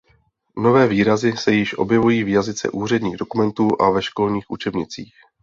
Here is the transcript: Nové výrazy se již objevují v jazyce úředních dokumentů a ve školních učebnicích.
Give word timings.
Nové 0.57 0.87
výrazy 0.87 1.37
se 1.37 1.51
již 1.53 1.77
objevují 1.77 2.23
v 2.23 2.27
jazyce 2.27 2.69
úředních 2.69 3.17
dokumentů 3.17 3.67
a 3.81 3.89
ve 3.89 4.01
školních 4.01 4.45
učebnicích. 4.49 5.13